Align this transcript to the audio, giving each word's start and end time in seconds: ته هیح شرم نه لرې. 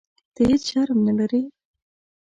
ته 0.33 0.41
هیح 0.49 0.61
شرم 0.67 0.99
نه 1.07 1.13
لرې. 1.19 1.41